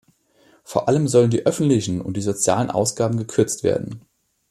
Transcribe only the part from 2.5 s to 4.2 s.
Ausgaben gekürzt werden.